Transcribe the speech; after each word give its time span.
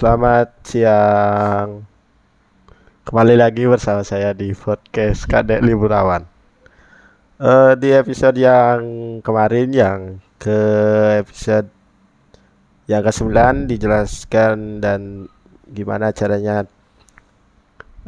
Selamat 0.00 0.56
siang. 0.64 1.84
Kembali 3.04 3.36
lagi 3.36 3.68
bersama 3.68 4.00
saya 4.00 4.32
di 4.32 4.56
podcast 4.56 5.28
Kadek 5.28 5.60
Liburawan. 5.60 6.24
Uh, 7.36 7.76
di 7.76 7.92
episode 7.92 8.40
yang 8.40 8.80
kemarin 9.20 9.68
yang 9.68 10.00
ke 10.40 10.56
episode 11.20 11.68
yang 12.88 13.04
ke-9 13.04 13.28
dijelaskan 13.68 14.80
dan 14.80 15.28
gimana 15.68 16.16
caranya 16.16 16.64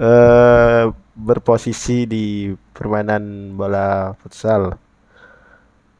uh, 0.00 0.88
berposisi 1.12 2.08
di 2.08 2.56
permainan 2.72 3.52
bola 3.52 4.16
futsal. 4.16 4.80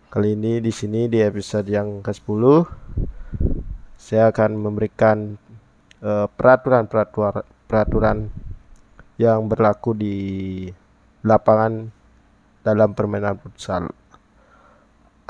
Kali 0.08 0.40
ini 0.40 0.56
di 0.64 0.72
sini 0.72 1.04
di 1.04 1.20
episode 1.20 1.68
yang 1.68 2.00
ke-10 2.00 2.64
saya 4.02 4.32
akan 4.32 4.56
memberikan 4.56 5.36
eh, 5.36 5.51
peraturan-peraturan 6.02 7.46
uh, 7.46 7.46
peraturan 7.70 8.26
yang 9.22 9.46
berlaku 9.46 9.94
di 9.94 10.16
lapangan 11.22 11.88
dalam 12.66 12.90
permainan 12.90 13.38
futsal. 13.38 13.86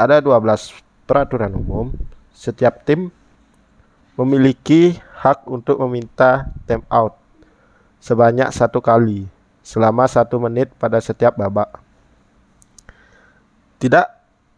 Ada 0.00 0.24
12 0.24 0.72
peraturan 1.04 1.52
umum. 1.52 1.92
Setiap 2.32 2.88
tim 2.88 3.12
memiliki 4.16 4.96
hak 5.20 5.44
untuk 5.44 5.76
meminta 5.84 6.48
time 6.64 6.84
out 6.88 7.20
sebanyak 8.00 8.48
satu 8.50 8.80
kali 8.80 9.28
selama 9.62 10.08
satu 10.08 10.40
menit 10.42 10.72
pada 10.80 10.98
setiap 10.98 11.38
babak. 11.38 11.78
Tidak 13.78 14.06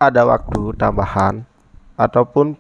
ada 0.01 0.23
waktu 0.25 0.73
tambahan 0.79 1.45
ataupun 1.99 2.57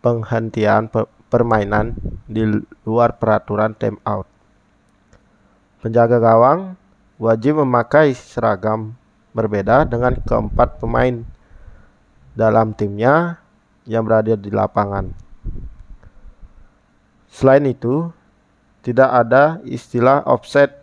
penghentian 0.00 0.88
permainan 1.28 1.94
di 2.30 2.46
luar 2.86 3.18
peraturan 3.18 3.74
time 3.74 3.98
out. 4.06 4.30
Penjaga 5.82 6.22
gawang 6.22 6.78
wajib 7.18 7.58
memakai 7.58 8.14
seragam 8.14 8.94
berbeda 9.34 9.82
dengan 9.82 10.14
keempat 10.22 10.78
pemain 10.78 11.26
dalam 12.38 12.70
timnya 12.70 13.42
yang 13.82 14.06
berada 14.06 14.38
di 14.38 14.54
lapangan. 14.54 15.10
Selain 17.26 17.66
itu, 17.66 18.14
tidak 18.86 19.10
ada 19.10 19.58
istilah 19.66 20.22
offset 20.22 20.82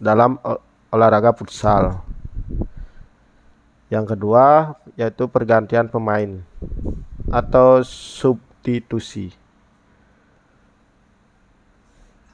dalam 0.00 0.40
olahraga 0.88 1.36
futsal. 1.36 2.00
Yang 3.88 4.16
kedua 4.16 4.76
yaitu 4.96 5.24
pergantian 5.28 5.88
pemain 5.88 6.44
atau 7.32 7.80
substitusi. 7.84 9.47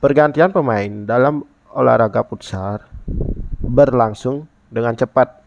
Pergantian 0.05 0.52
pemain 0.52 1.08
dalam 1.08 1.48
olahraga 1.72 2.28
futsal 2.28 2.84
berlangsung 3.64 4.44
dengan 4.69 4.92
cepat. 4.92 5.41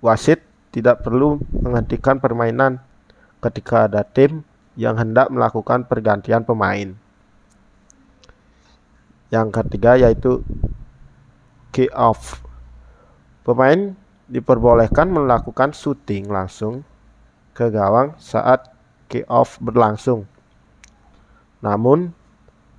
Wasit 0.00 0.40
tidak 0.72 1.04
perlu 1.04 1.36
menghentikan 1.52 2.16
permainan 2.16 2.80
ketika 3.44 3.92
ada 3.92 4.08
tim 4.08 4.40
yang 4.72 4.96
hendak 4.96 5.28
melakukan 5.28 5.84
pergantian 5.84 6.48
pemain. 6.48 6.96
Yang 9.28 9.48
ketiga 9.52 10.00
yaitu 10.00 10.40
kick 11.76 11.92
off. 11.92 12.40
Pemain 13.44 14.00
diperbolehkan 14.32 15.12
melakukan 15.12 15.76
shooting 15.76 16.24
langsung 16.32 16.88
ke 17.52 17.68
gawang 17.68 18.16
saat 18.16 18.72
kick 19.12 19.28
off 19.28 19.60
berlangsung. 19.60 20.24
Namun, 21.60 22.16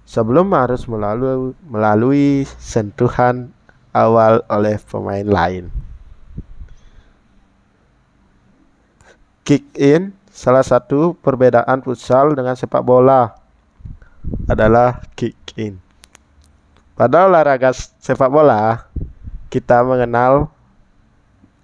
sebelum 0.06 0.52
harus 0.56 0.86
melalui, 0.86 1.56
melalui 1.66 2.44
sentuhan 2.60 3.52
awal 3.92 4.44
oleh 4.48 4.80
pemain 4.88 5.28
lain. 5.28 5.68
Kick 9.44 9.68
in 9.76 10.16
salah 10.32 10.64
satu 10.64 11.18
perbedaan 11.20 11.84
futsal 11.84 12.32
dengan 12.38 12.56
sepak 12.56 12.86
bola 12.86 13.36
adalah 14.48 15.04
kick 15.18 15.36
in. 15.58 15.82
Pada 16.96 17.26
olahraga 17.26 17.74
sepak 17.74 18.30
bola, 18.30 18.86
kita 19.50 19.82
mengenal 19.82 20.54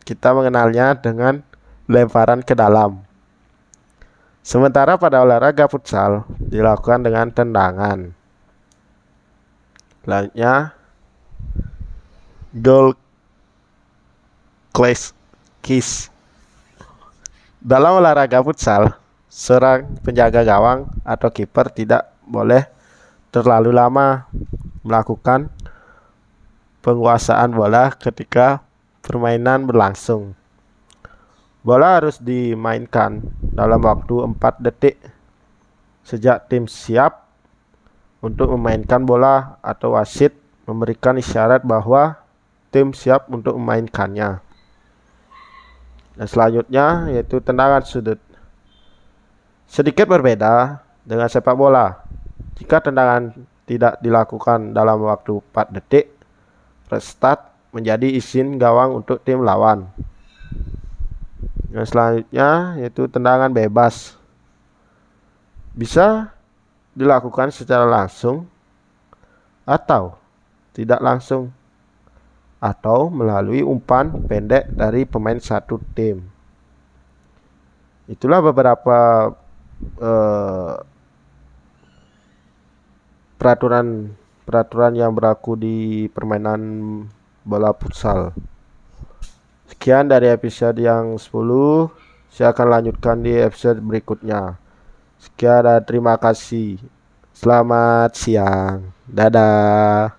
kita 0.04 0.34
mengenalnya 0.34 0.98
dengan 0.98 1.46
lemparan 1.86 2.42
ke 2.42 2.58
dalam. 2.58 3.04
Sementara 4.42 4.96
pada 4.96 5.22
olahraga 5.22 5.68
futsal 5.68 6.24
dilakukan 6.40 7.04
dengan 7.04 7.28
tendangan. 7.30 8.17
Selanjutnya 10.08 10.72
goal 12.56 12.96
clash 14.72 15.12
kiss. 15.60 16.08
Dalam 17.60 18.00
olahraga 18.00 18.40
futsal, 18.40 18.96
seorang 19.28 20.00
penjaga 20.00 20.48
gawang 20.48 20.88
atau 21.04 21.28
kiper 21.28 21.68
tidak 21.76 22.08
boleh 22.24 22.64
terlalu 23.36 23.76
lama 23.76 24.24
melakukan 24.88 25.52
penguasaan 26.80 27.52
bola 27.52 27.92
ketika 27.92 28.64
permainan 29.04 29.68
berlangsung. 29.68 30.32
Bola 31.68 32.00
harus 32.00 32.16
dimainkan 32.24 33.28
dalam 33.44 33.84
waktu 33.84 34.24
4 34.24 34.40
detik 34.64 34.96
sejak 36.08 36.48
tim 36.48 36.64
siap 36.64 37.27
untuk 38.22 38.54
memainkan 38.58 39.06
bola 39.06 39.62
atau 39.62 39.94
wasit 39.94 40.34
memberikan 40.66 41.16
isyarat 41.16 41.64
bahwa 41.64 42.18
tim 42.74 42.92
siap 42.92 43.30
untuk 43.32 43.56
memainkannya. 43.56 44.42
Dan 46.18 46.28
selanjutnya 46.28 47.14
yaitu 47.14 47.38
tendangan 47.40 47.86
sudut. 47.86 48.18
Sedikit 49.70 50.10
berbeda 50.10 50.82
dengan 51.06 51.30
sepak 51.30 51.54
bola. 51.54 52.02
Jika 52.58 52.82
tendangan 52.82 53.38
tidak 53.70 54.02
dilakukan 54.02 54.74
dalam 54.74 55.04
waktu 55.06 55.38
4 55.54 55.76
detik, 55.78 56.10
restart 56.90 57.54
menjadi 57.70 58.10
izin 58.10 58.58
gawang 58.58 58.98
untuk 58.98 59.22
tim 59.22 59.46
lawan. 59.46 59.86
Yang 61.70 61.94
selanjutnya 61.94 62.80
yaitu 62.82 63.06
tendangan 63.06 63.54
bebas. 63.54 64.18
Bisa 65.78 66.34
dilakukan 66.98 67.54
secara 67.54 67.86
langsung 67.86 68.50
atau 69.70 70.18
tidak 70.74 70.98
langsung 70.98 71.54
atau 72.58 73.14
melalui 73.14 73.62
umpan 73.62 74.10
pendek 74.26 74.74
dari 74.74 75.06
pemain 75.06 75.38
satu 75.38 75.78
tim. 75.94 76.26
Itulah 78.10 78.42
beberapa 78.42 79.30
uh, 80.02 80.74
peraturan 83.38 84.10
peraturan 84.48 84.98
yang 84.98 85.14
berlaku 85.14 85.54
di 85.54 85.78
permainan 86.10 86.62
bola 87.46 87.78
futsal. 87.78 88.34
Sekian 89.70 90.10
dari 90.10 90.32
episode 90.32 90.80
yang 90.82 91.20
10. 91.20 91.30
Saya 92.32 92.56
akan 92.56 92.68
lanjutkan 92.80 93.22
di 93.22 93.36
episode 93.38 93.84
berikutnya. 93.84 94.67
Sekian 95.22 95.66
terima 95.86 96.18
kasih. 96.18 96.82
Selamat 97.38 98.18
siang. 98.18 98.90
Dadah. 99.06 100.17